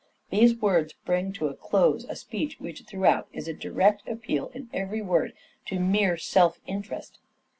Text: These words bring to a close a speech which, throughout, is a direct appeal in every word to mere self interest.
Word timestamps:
These 0.31 0.55
words 0.55 0.93
bring 1.05 1.31
to 1.33 1.45
a 1.45 1.53
close 1.53 2.05
a 2.05 2.15
speech 2.15 2.59
which, 2.59 2.81
throughout, 2.87 3.27
is 3.33 3.47
a 3.47 3.53
direct 3.53 4.07
appeal 4.09 4.49
in 4.55 4.67
every 4.73 5.03
word 5.03 5.31
to 5.67 5.77
mere 5.79 6.17
self 6.17 6.59
interest. 6.65 7.19